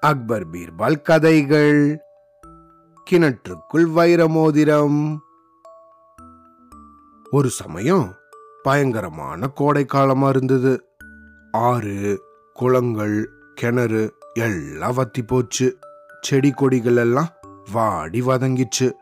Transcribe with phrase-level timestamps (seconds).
[0.00, 1.98] அக்பர் பீர்பால் கதைகள்.
[3.10, 5.18] கிணற்றுக்குள் வைரமோதிரம்.
[7.30, 8.14] ஒரு சமயம்
[8.62, 10.84] பயங்கரமான கோடை காலமா இருந்தது
[11.52, 12.22] ஆறு
[12.52, 15.78] குளங்கள் கிணறு எல்லாம் வத்தி போச்சு.
[16.20, 17.28] செடி கொடிகள் எல்லாம்
[17.72, 18.92] வாடி வதங்கிச்சு.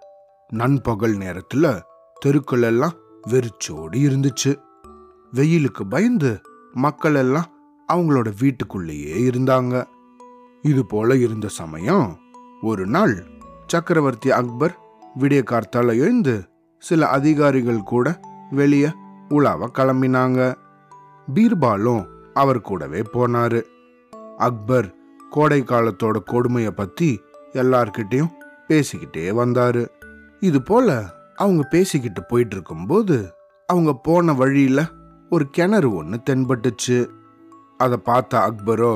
[0.49, 1.81] நண்பகல் நேரத்துல
[2.19, 2.93] தெருக்கள் எல்லாம்
[3.29, 4.61] வெறிச்சோடி இருந்துச்சு.
[5.31, 6.41] வெயிலுக்கு பயந்து
[6.73, 7.60] மக்கள் எல்லாம்
[7.93, 9.85] அவங்களோட வீட்டுக்குள்ளேயே இருந்தாங்க.
[10.63, 12.19] இது போல இருந்த சமயம்
[12.63, 13.27] ஒரு நாள்
[13.67, 14.79] சக்கரவர்த்தி அக்பர்
[15.19, 16.43] விடிய கார்த்தால எழுந்து
[16.79, 18.95] சில அதிகாரிகள் கூட வெளிய
[19.29, 20.55] உலாவ கிளம்பினாங்க.
[21.35, 23.63] பீர்பாலும் அவர் கூடவே போனாரு.
[24.37, 24.95] அக்பர்
[25.31, 27.21] கோடை காலத்தோட கொடுமையை பத்தி
[27.53, 28.33] எல்லார்கிட்டையும்
[28.69, 29.89] பேசிக்கிட்டே வந்தாரு.
[30.41, 33.33] இது போல அவங்க பேசிக்கிட்டு போயிட்டு இருக்கும்போது
[33.67, 34.87] அவங்க போன வழியில
[35.31, 37.07] ஒரு கிணறு ஒன்று தென்பட்டுச்சு.
[37.81, 38.93] அதை பார்த்த அக்பரோ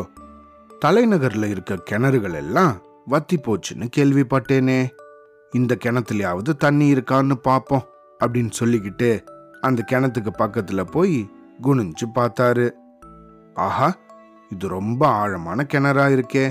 [0.85, 2.73] தலைநகர்ல இருக்க கிணறுகள் எல்லாம்
[3.07, 4.81] வத்தி போச்சுன்னு கேள்விப்பட்டேனே.
[5.53, 7.87] இந்த கிணத்துலயாவது தண்ணி இருக்கான்னு பார்ப்போம்
[8.25, 9.11] அப்படின்னு சொல்லிக்கிட்டு
[9.61, 11.19] அந்த கிணத்துக்கு பக்கத்துல போய்
[11.63, 12.67] குனிஞ்சு பார்த்தாரு.
[13.55, 13.89] ஆஹா
[14.51, 16.47] இது ரொம்ப ஆழமான கிணறா இருக்கே.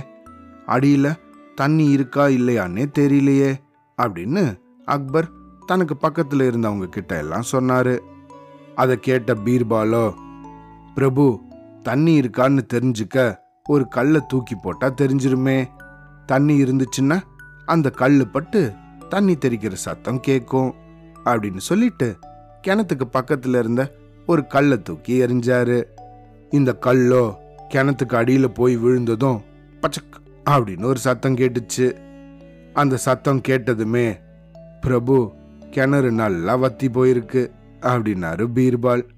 [0.68, 1.08] அடியில
[1.56, 3.52] தண்ணி இருக்கா இல்லையான்னே தெரியலையே
[3.98, 4.44] அப்படின்னு
[4.86, 5.30] அக்பர்
[5.66, 7.96] தனக்கு பக்கத்துல இருந்தவங்க கிட்ட எல்லாம் சொன்னாரு.
[8.76, 10.06] அதை கேட்ட பீர்பாலோ
[10.96, 11.26] பிரபு
[11.84, 13.36] தண்ணி இருக்கான்னு தெரிஞ்சுக்க
[13.70, 15.66] ஒரு கல்லை தூக்கி போட்டா தெரிஞ்சிருமே.
[16.26, 17.20] தண்ணி இருந்துச்சுன்னா
[17.66, 18.74] அந்த கல் பட்டு
[19.10, 20.74] தண்ணி தெறிக்கிற சத்தம் கேட்கும்
[21.26, 22.18] அப்படின்னு சொல்லிட்டு
[22.68, 23.92] கிணத்துக்கு பக்கத்துல இருந்த
[24.26, 25.84] ஒரு கல்லை தூக்கி எறிஞ்சாரு.
[26.50, 27.40] இந்த கல்லோ
[27.74, 29.42] கிணத்துக்கு அடியில போய் விழுந்ததும்
[29.82, 30.16] பச்சக்
[30.50, 31.88] அப்படின்னு ஒரு சத்தம் கேட்டுச்சு.
[32.74, 34.18] அந்த சத்தம் கேட்டதுமே
[34.82, 35.34] பிரபு
[35.70, 39.10] கிணறு நல்லா வத்தி போயிருக்கு அப்படின்னாரு பீர்பால்.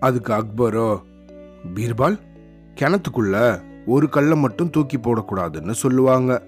[0.00, 1.02] அதுக்கு அக்பரோ
[1.74, 2.20] பீர்பால்
[2.74, 6.42] கிணத்துக்குள்ள ஒரு கல்லை மட்டும் தூக்கி போடக்கூடாதுன்னு சொல்லுவாங்க.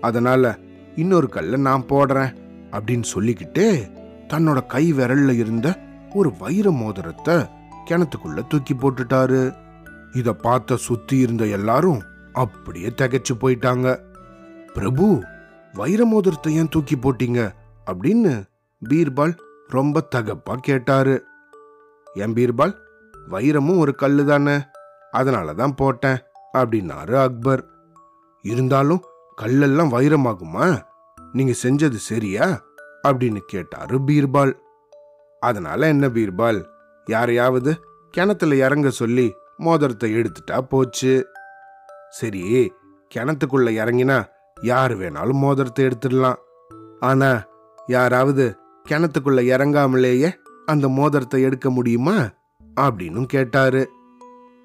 [0.00, 0.58] அதனால
[0.96, 2.36] இன்னொரு கல்லை நான் போடுறேன்
[2.70, 3.90] அப்படின்னு சொல்லிக்கிட்டே
[4.28, 5.78] தன்னோட கை விரல்ல இருந்த
[6.14, 7.34] ஒரு வைர மோதிரத்தை
[7.84, 9.56] கிணத்துக்குள்ள தூக்கி போட்டுட்டாரு.
[10.12, 12.02] இத பார்த்த சுத்தி இருந்த எல்லாரும்
[12.32, 13.98] அப்படியே திகைச்சு போயிட்டாங்க.
[14.74, 15.22] பிரபு
[15.72, 17.52] வைர மோதிரத்தை ஏன் தூக்கி போட்டீங்க?
[17.86, 18.42] அப்படின்னு
[18.88, 21.24] பீர்பால் ரொம்ப தகப்பா கேட்டாரு.
[22.14, 22.74] என் பீர்பால்
[23.30, 24.58] வைரமும் ஒரு கல்லு தானே?
[25.10, 26.18] அதனால தான் போட்டேன்
[26.52, 27.66] அப்படின்னாரு அக்பர்.
[28.42, 29.02] இருந்தாலும்
[29.42, 30.82] கல்லெல்லாம் வைரமாகுமா?
[31.32, 32.62] நீங்க செஞ்சது சரியா?
[33.08, 34.52] அப்படின்னு கேட்டாரு பீர்பால்.
[35.40, 36.64] அதனால என்ன பீர்பால்?
[37.06, 37.80] யாரையாவது
[38.10, 41.26] கிணத்துல இறங்க சொல்லி மோதிரத்தை எடுத்துட்டா போச்சு.
[42.10, 42.72] சரி
[43.14, 44.24] கிணத்துக்குள்ள இறங்கினா
[44.62, 46.36] யார் வேணாலும் மோதிரத்தை எடுத்துடலாம்.
[47.00, 47.46] ஆனா
[47.86, 48.56] யாராவது
[48.88, 50.32] கிணத்துக்குள்ள இறங்காமலேயே
[50.66, 52.28] அந்த மோதிரத்தை எடுக்க முடியுமா?
[52.78, 53.90] அப்படின்னும் கேட்டாரு.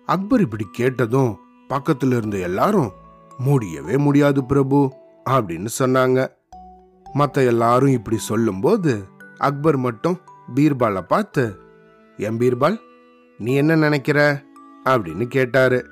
[0.06, 1.38] அக்பர் இப்படி கேட்டதும்
[1.70, 2.92] பக்கத்துல இருந்த எல்லாரும்
[3.38, 4.92] முடியவே முடியாது பிரபு
[5.30, 6.28] அப்படின்னு சொன்னாங்க.
[7.14, 9.04] மத்த எல்லாரும் இப்படி சொல்லும்போது
[9.38, 10.18] அக்பர் மட்டும்
[10.56, 11.56] பீர்பாலை பார்த்து
[12.18, 12.78] என் பீர்பால்
[13.38, 14.44] நீ என்ன நினைக்கிற?
[14.86, 15.86] அப்படின்னு கேட்டாரு.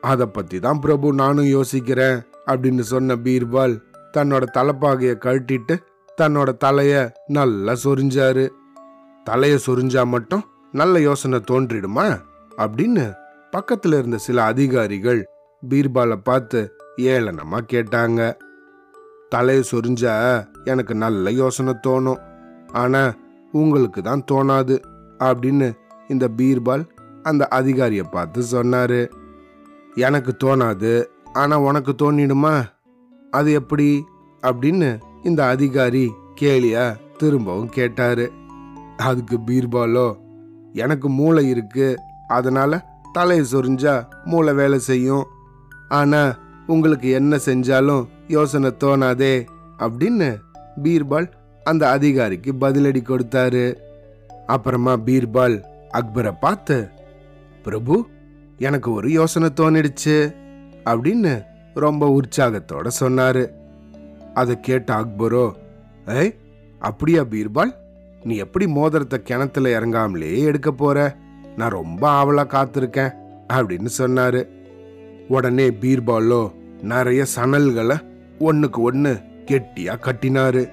[0.00, 3.80] அத பத்தி தான் பிரபு நானும் யோசிக்கிறேன் அப்படின்னு சொன்ன பீர்பால்
[4.16, 5.78] தன்னோட தலைப்பாகைய கழட்டிட்டு
[6.20, 8.48] தன்னோட தலைய நல்லா சொரிஞ்சாரு.
[9.30, 12.20] தலைய சொரிஞ்சா மட்டும் நல்ல யோசனை தோன்றிடுமா?
[12.56, 13.14] அப்படின்னு
[13.56, 15.28] பக்கத்துல இருந்த சில அதிகாரிகள்
[15.68, 18.32] பீர்பாலை பார்த்து ஏளனமா கேட்டாங்க.
[19.28, 22.20] தலையை சொரிஞ்சா எனக்கு நல்ல யோசனை தோணும்.
[22.72, 23.12] ஆனா
[23.52, 24.82] உங்களுக்கு தான் தோணாது
[25.18, 25.72] அப்படின்னு
[26.08, 26.86] இந்த பீர்பால்
[27.22, 29.10] அந்த அதிகாரியை பார்த்து சொன்னாரு.
[29.94, 32.64] எனக்கு தோணாது ஆனா உனக்கு தோணிடுமா?
[33.30, 34.04] அது எப்படி?
[34.42, 38.32] அப்படின்னு இந்த அதிகாரி கேலியா திரும்பவும் கேட்டாரு.
[38.96, 40.20] அதுக்கு பீர்பாலோ
[40.72, 41.98] எனக்கு மூளை இருக்கு.
[42.28, 45.26] அதனால தலையை சொரிஞ்சா மூளை வேலை செய்யும்.
[45.88, 49.46] ஆனா உங்களுக்கு என்ன செஞ்சாலும் யோசனை தோணாதே
[49.78, 50.38] அப்படின்னு
[50.82, 51.30] பீர்பால்
[51.64, 53.74] அந்த அதிகாரிக்கு பதிலடி கொடுத்தாரு.
[54.46, 55.62] அப்புறமா பீர்பால்
[55.92, 56.88] அக்பரை பார்த்து
[57.62, 58.06] பிரபு
[58.58, 60.34] எனக்கு ஒரு யோசனை தோணிடுச்சு
[60.84, 61.44] அப்படின்னு
[61.74, 63.48] ரொம்ப உற்சாகத்தோட சொன்னாரு.
[64.34, 65.52] அதை கேட்ட அக்பரோ
[66.06, 66.34] ஏய்
[66.78, 67.72] அப்படியா பீர்பால்?
[68.24, 71.16] நீ எப்படி மோதிரத்தை கிணத்துல இறங்காமலே எடுக்க போற?
[71.56, 73.14] நான் ரொம்ப ஆவலா காத்திருக்கேன்
[73.52, 74.48] அப்படின்னு சொன்னாரு.
[75.28, 76.52] உடனே பீர்பாலோ
[76.82, 77.96] நிறைய சணல்களை
[78.38, 80.72] ஒன்றுக்கு ஒன்று கெட்டியா கட்டினாரு.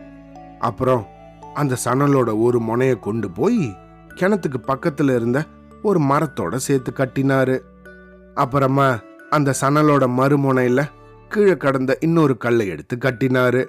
[0.59, 1.05] அப்புறம்
[1.53, 3.75] அந்த சணலோட ஒரு முனைய கொண்டு போய்
[4.15, 5.43] கிணத்துக்கு பக்கத்துல இருந்த
[5.83, 7.59] ஒரு மரத்தோட சேர்த்து கட்டினாரு.
[8.35, 8.99] அப்புறமா
[9.29, 10.83] அந்த சணலோட மறுமுனையில
[11.29, 13.65] கீழே கடந்த இன்னொரு கல்லை எடுத்து கட்டினாரு.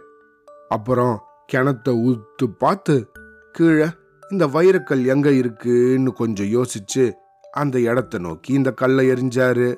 [0.69, 1.21] அப்புறம்
[1.53, 3.13] கிணத்தை ஊத்து பார்த்து
[3.53, 3.89] கீழே
[4.31, 7.13] இந்த வைரக்கல் எங்க இருக்குன்னு கொஞ்சம் யோசிச்சு
[7.53, 9.69] அந்த இடத்த நோக்கி இந்த கல்லை எறிஞ்சாரு.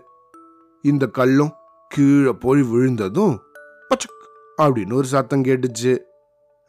[0.85, 1.53] இந்த கல்லும்
[1.89, 3.35] கீழே போய் விழுந்ததும்
[3.89, 4.23] பச்சக்
[4.63, 5.93] அப்படின்னு ஒரு சத்தம் கேட்டுச்சு.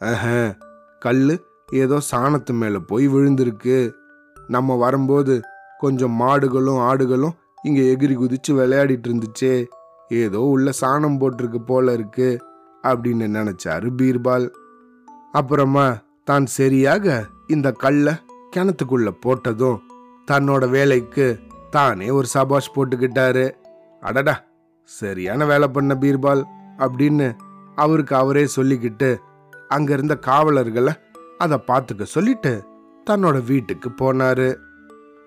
[0.01, 0.55] ஆஹ
[1.00, 1.35] கல்லு
[1.71, 3.91] ஏதோ சாணத்து மேல போய் விழுந்திருக்கு.
[4.47, 5.41] நம்ம வரும்போது
[5.77, 9.65] கொஞ்சம் மாடுகளும் ஆடுகளும் இங்க எகிரி குதிச்சு விளையாடிட்டு இருந்துச்சே.
[10.09, 12.29] ஏதோ உள்ள சாணம் போட்டிருக்கு போல இருக்கு
[12.83, 14.47] அப்படின்னு நினைச்சாரு பீர்பால்.
[15.31, 15.85] அப்புறமா
[16.24, 18.14] தான் சரியாக இந்த கல்லை
[18.56, 19.81] கிணத்துக்குள்ள போட்டதும்
[20.31, 21.25] தன்னோட வேலைக்கு
[21.70, 23.46] தானே ஒரு சபாஷ் போட்டுக்கிட்டாரு.
[24.02, 24.36] அடடா
[24.84, 26.44] சரியான வேலை பண்ண பீர்பால்
[26.78, 27.28] அப்படின்னு
[27.75, 29.10] அவருக்கு அவரே சொல்லிக்கிட்டு
[29.68, 30.94] அங்க இருந்த காவலர்களை
[31.38, 32.54] அதை பார்த்துக்க சொல்லிட்டு
[33.10, 34.50] தன்னோட வீட்டுக்கு போனாரு.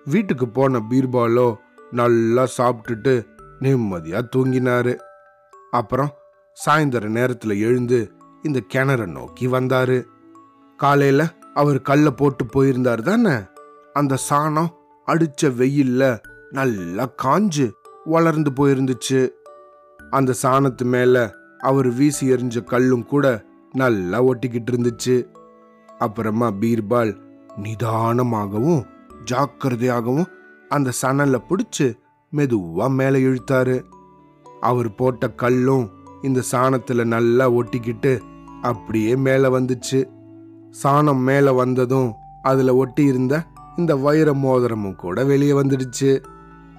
[0.05, 1.47] வீட்டுக்கு போன பீர்பாலோ
[1.91, 3.13] நல்லா சாப்பிட்டுட்டு
[3.61, 4.93] நிம்மதியா தூங்கினாரு.
[5.71, 6.11] அப்புறம்
[6.57, 7.99] சாயந்தர நேரத்தில் எழுந்து
[8.43, 9.97] இந்த கிணற நோக்கி வந்தாரு.
[10.77, 13.35] காலையில அவர் கல்ல போட்டு போயிருந்தார் தானே?
[13.93, 14.67] அந்த சாணம்
[15.07, 16.19] அடிச்ச வெயில்ல
[16.51, 17.71] நல்லா காஞ்சு
[18.05, 19.29] வளர்ந்து போயிருந்துச்சு.
[20.09, 25.25] அந்த சாணத்து மேல அவர் வீசி எறிஞ்ச கல்லும் கூட நல்லா ஒட்டிக்கிட்டு இருந்துச்சு.
[25.97, 27.17] அப்புறமா பீர்பால்
[27.63, 28.83] நிதானமாகவும்
[29.31, 30.25] ஜாக்கிரதையாகவும்
[30.69, 31.93] அந்த சணலை பிடிச்சு
[32.29, 33.83] மெதுவாக மேலே இழுத்தாரு.
[34.61, 35.89] அவர் போட்ட கல்லும்
[36.21, 38.19] இந்த சாணத்தில் நல்லா ஒட்டிக்கிட்டு
[38.61, 40.15] அப்படியே மேலே வந்துச்சு.
[40.83, 43.43] சாணம் மேலே வந்ததும் அதுல ஒட்டி இருந்த
[43.77, 46.23] இந்த வைர மோதிரமும் கூட வெளியே வந்துடுச்சு.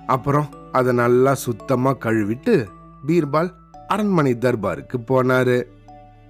[0.06, 2.66] அப்புறம் அதை நல்லா சுத்தமா கழுவிட்டு
[3.06, 3.50] பீர்பால்
[3.88, 5.62] அரண்மனை தர்பாருக்கு போனாரு.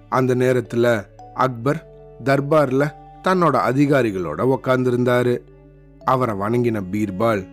[0.08, 1.87] அந்த நேரத்துல அக்பர்
[2.25, 5.38] தர்பார்ல தன்னோட அதிகாரிகளோட உக்காந்துருந்தாரு.
[6.04, 7.46] அவரை வணங்கின பீர்பால்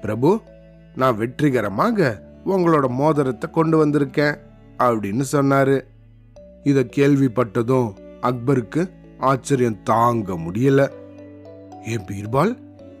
[0.00, 0.40] பிரபு
[0.94, 4.38] நான் வெற்றிகரமாக உங்களோட மோதிரத்தை கொண்டு வந்திருக்கேன்
[4.78, 5.80] அப்படின்னு சொன்னாரு.
[6.62, 10.90] இதை கேள்விப்பட்டதும் அக்பருக்கு ஆச்சரியம் தாங்க முடியல.
[11.86, 12.56] ஏன் பீர்பால்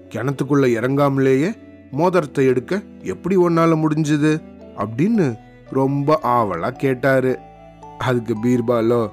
[0.08, 1.54] கிணத்துக்குள்ள இறங்காமலேயே
[1.90, 4.42] மோதிரத்தை எடுக்க எப்படி ஒன்னால முடிஞ்சது?
[4.76, 5.38] அப்படின்னு
[5.70, 7.38] ரொம்ப ஆவலா கேட்டாரு.
[7.98, 9.10] அதுக்கு பீர்பாலோ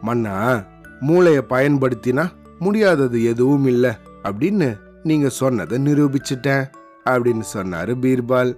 [0.00, 0.62] மன்னா
[1.00, 6.70] மூளைய பயன்படுத்தினா முடியாதது எதுவும் இல்ல அப்படின்னு நீங்க சொன்னதை நிரூபிச்சிட்டேன்
[7.04, 8.56] அப்படின்னு சொன்னாரு பீர்பால்.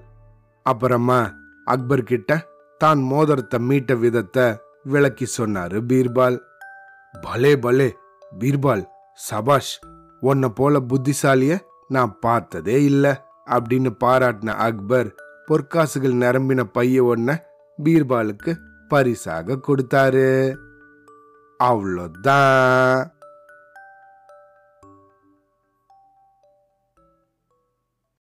[0.63, 1.35] அப்புறமா
[1.65, 2.47] அக்பர் கிட்ட
[2.79, 4.45] தான் மோதிரத்தை மீட்ட விதத்தை
[4.83, 6.39] விளக்கி சொன்னாரு பீர்பால்.
[7.21, 7.97] பலே பலே
[8.39, 9.81] பீர்பால் சபாஷ்
[10.21, 13.11] உன்னை போல புத்திசாலிய நான் பார்த்ததே இல்லை
[13.47, 15.15] அப்படின்னு பாராட்டின அக்பர்
[15.49, 17.37] பொற்காசுகள் நிரம்பின பைய ஒன்ன
[17.85, 18.57] பீர்பாலுக்கு
[18.89, 20.57] பரிசாக கொடுத்தாரு.
[21.65, 23.13] அவ்வளோதான்.